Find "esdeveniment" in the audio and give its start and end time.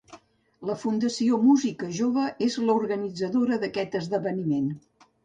4.01-4.73